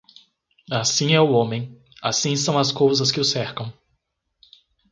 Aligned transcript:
Assim 0.71 1.13
é 1.13 1.21
o 1.21 1.29
homem, 1.29 1.79
assim 2.01 2.35
são 2.35 2.57
as 2.57 2.71
cousas 2.71 3.11
que 3.11 3.19
o 3.19 3.23
cercam. 3.23 3.71